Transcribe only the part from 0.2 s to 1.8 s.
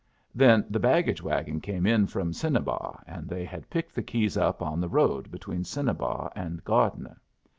Then the baggage wagon